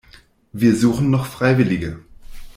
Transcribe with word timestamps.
Wir 0.51 0.75
suchen 0.75 1.11
noch 1.11 1.27
Freiwillige. 1.27 1.99